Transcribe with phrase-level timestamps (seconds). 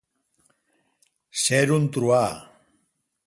[1.43, 2.25] Ser un truà.